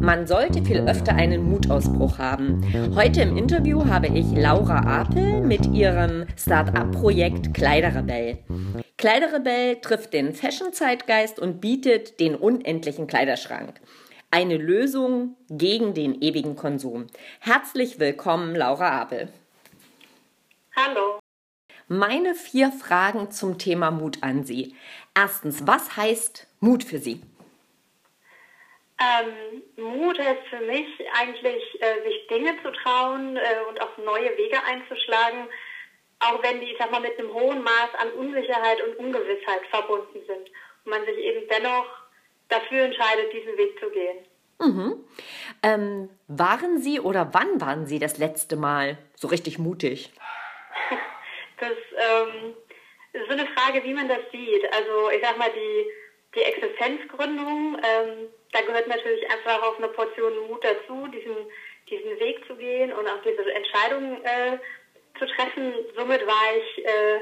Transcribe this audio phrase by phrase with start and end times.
[0.00, 2.60] Man sollte viel öfter einen Mutausbruch haben.
[2.96, 8.38] Heute im Interview habe ich Laura Apel mit ihrem Start-up-Projekt Kleiderrebell.
[8.96, 13.80] Kleiderrebell trifft den Fashion-Zeitgeist und bietet den unendlichen Kleiderschrank.
[14.32, 17.06] Eine Lösung gegen den ewigen Konsum.
[17.38, 19.28] Herzlich willkommen, Laura Apel.
[20.80, 21.18] Hallo.
[21.88, 24.76] Meine vier Fragen zum Thema Mut an Sie.
[25.12, 27.20] Erstens, was heißt Mut für Sie?
[29.00, 30.86] Ähm, Mut heißt für mich
[31.18, 35.48] eigentlich, äh, sich Dinge zu trauen äh, und auch neue Wege einzuschlagen,
[36.20, 40.20] auch wenn die, ich sag mal, mit einem hohen Maß an Unsicherheit und Ungewissheit verbunden
[40.26, 40.48] sind.
[40.84, 41.86] Und man sich eben dennoch
[42.48, 44.18] dafür entscheidet, diesen Weg zu gehen.
[44.60, 45.04] Mhm.
[45.62, 50.12] Ähm, waren Sie oder wann waren Sie das letzte Mal so richtig mutig?
[51.60, 52.54] Das ähm,
[53.12, 54.64] ist so eine Frage, wie man das sieht.
[54.72, 55.86] Also ich sag mal, die,
[56.34, 61.36] die Existenzgründung, ähm, da gehört natürlich einfach auch eine Portion Mut dazu, diesen,
[61.90, 64.58] diesen Weg zu gehen und auch diese Entscheidung äh,
[65.18, 65.74] zu treffen.
[65.96, 67.20] Somit war ich äh,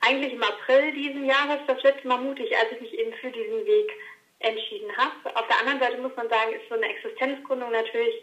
[0.00, 3.66] eigentlich im April diesen Jahres das letzte Mal mutig, als ich mich eben für diesen
[3.66, 3.92] Weg
[4.40, 5.36] entschieden habe.
[5.36, 8.14] Auf der anderen Seite muss man sagen, ist so eine Existenzgründung natürlich,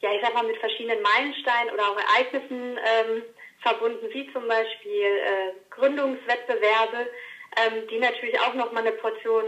[0.00, 3.22] ja, ich sag mal, mit verschiedenen Meilensteinen oder auch Ereignissen ähm,
[3.62, 7.08] verbunden, wie zum Beispiel äh, Gründungswettbewerbe,
[7.56, 9.44] ähm, die natürlich auch nochmal eine Portion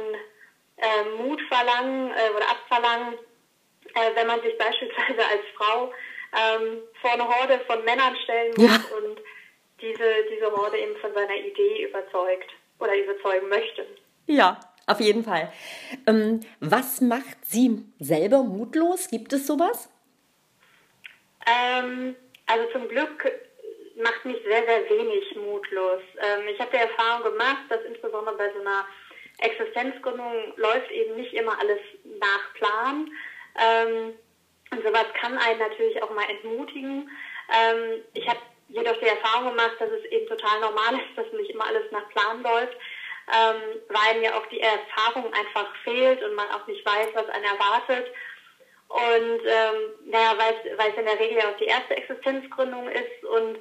[0.76, 3.14] äh, Mut verlangen äh, oder abverlangen,
[3.94, 5.92] äh, wenn man sich beispielsweise als Frau
[6.36, 8.96] ähm, vor eine Horde von Männern stellen muss ja.
[8.96, 9.20] und
[9.80, 13.86] diese, diese Horde eben von seiner Idee überzeugt oder überzeugen möchte.
[14.26, 15.52] Ja, auf jeden Fall.
[16.06, 19.08] Ähm, was macht Sie selber mutlos?
[19.08, 19.88] Gibt es sowas?
[21.46, 23.30] Ähm, also zum Glück
[23.96, 26.02] macht mich sehr, sehr wenig mutlos.
[26.18, 28.86] Ähm, ich habe die Erfahrung gemacht, dass insbesondere bei so einer
[29.38, 31.80] Existenzgründung läuft eben nicht immer alles
[32.20, 33.10] nach Plan.
[33.60, 34.14] Ähm,
[34.70, 37.10] und sowas kann einen natürlich auch mal entmutigen.
[37.52, 41.50] Ähm, ich habe jedoch die Erfahrung gemacht, dass es eben total normal ist, dass nicht
[41.50, 42.76] immer alles nach Plan läuft,
[43.32, 47.44] ähm, weil mir auch die Erfahrung einfach fehlt und man auch nicht weiß, was einen
[47.44, 48.12] erwartet.
[48.88, 53.58] Und ähm, naja, weil es in der Regel ja auch die erste Existenzgründung ist und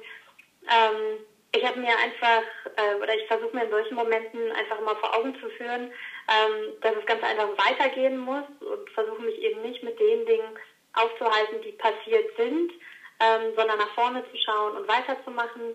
[0.68, 1.24] ähm,
[1.56, 2.42] ich habe mir einfach,
[2.76, 5.92] äh, oder ich versuche mir in solchen Momenten einfach mal vor Augen zu führen,
[6.28, 10.58] ähm, dass es ganz einfach weitergehen muss und versuche mich eben nicht mit den Dingen
[10.94, 12.72] aufzuhalten, die passiert sind,
[13.20, 15.74] ähm, sondern nach vorne zu schauen und weiterzumachen.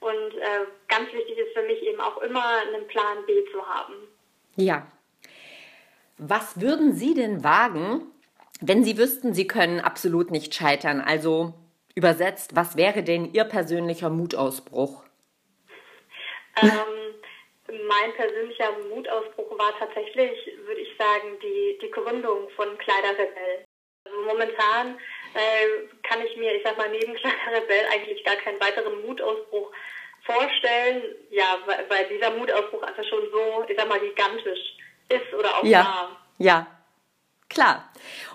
[0.00, 3.94] Und äh, ganz wichtig ist für mich eben auch immer einen Plan B zu haben.
[4.56, 4.86] Ja.
[6.18, 8.06] Was würden Sie denn wagen,
[8.60, 11.00] wenn Sie wüssten, Sie können absolut nicht scheitern?
[11.00, 11.54] Also
[11.94, 15.04] übersetzt, was wäre denn Ihr persönlicher Mutausbruch?
[16.62, 17.14] Ähm,
[17.88, 20.32] mein persönlicher Mutausbruch war tatsächlich,
[20.66, 23.64] würde ich sagen, die, die Gründung von Kleiderrebell.
[24.04, 24.98] Also momentan
[25.34, 29.70] äh, kann ich mir, ich sag mal, neben Kleiderrebell eigentlich gar keinen weiteren Mutausbruch
[30.24, 31.02] vorstellen.
[31.30, 34.76] Ja, weil, weil dieser Mutausbruch einfach schon so, ich sag mal, gigantisch
[35.08, 35.84] ist oder auch ja.
[35.84, 36.20] war.
[36.38, 36.66] Ja,
[37.48, 37.90] klar.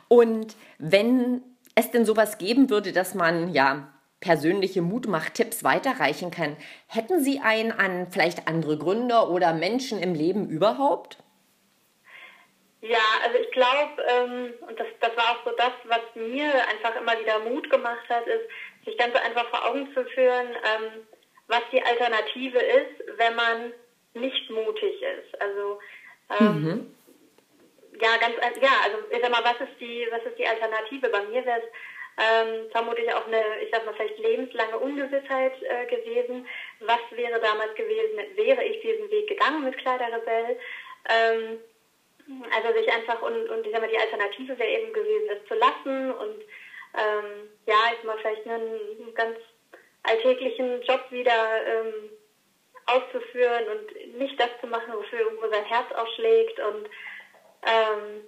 [0.08, 1.44] Und wenn
[1.78, 6.58] es denn sowas geben würde, dass man ja persönliche Mutmachtipps weiterreichen kann.
[6.88, 11.18] Hätten Sie einen an vielleicht andere Gründer oder Menschen im Leben überhaupt?
[12.82, 17.00] Ja, also ich glaube, ähm, und das, das war auch so das, was mir einfach
[17.00, 18.48] immer wieder Mut gemacht hat, ist,
[18.86, 21.06] sich ganz einfach vor Augen zu führen, ähm,
[21.48, 23.74] was die Alternative ist, wenn man
[24.14, 25.42] nicht mutig ist.
[25.42, 25.80] Also
[26.40, 26.96] ähm, mhm.
[28.02, 31.10] Ja, ganz ja, also ich sag mal, was ist die, was ist die Alternative?
[31.10, 31.68] Bei mir wäre es
[32.18, 36.48] ähm, vermutlich auch eine, ich sag mal, vielleicht lebenslange Ungewissheit äh, gewesen.
[36.80, 40.58] Was wäre damals gewesen, wäre ich diesen Weg gegangen mit Kleiderrebell?
[41.10, 41.60] Ähm,
[42.54, 45.56] also sich einfach und, und ich sag mal, die Alternative wäre eben gewesen, es zu
[45.56, 46.42] lassen und
[46.98, 49.38] ähm, ja, ich mal vielleicht einen ganz
[50.04, 52.10] alltäglichen Job wieder ähm,
[52.86, 56.90] auszuführen und nicht das zu machen, wofür irgendwo sein Herz aufschlägt und
[57.64, 58.22] ähm,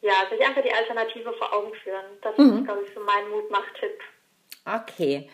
[0.00, 2.04] ja, sich einfach die Alternative vor Augen führen.
[2.22, 2.58] Das mhm.
[2.58, 3.98] ist, glaube ich, so mein Mutmach-Tipp.
[4.64, 5.28] Okay.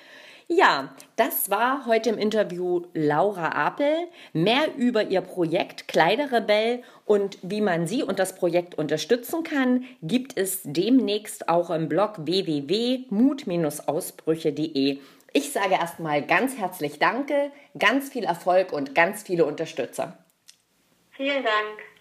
[0.49, 4.09] Ja, das war heute im Interview Laura Apel.
[4.35, 10.37] Mehr über ihr Projekt Kleiderrebell und wie man sie und das Projekt unterstützen kann, gibt
[10.37, 14.99] es demnächst auch im Blog www.mut-ausbrüche.de.
[15.33, 20.19] Ich sage erstmal ganz herzlich Danke, ganz viel Erfolg und ganz viele Unterstützer.
[21.13, 21.92] Vielen Dank.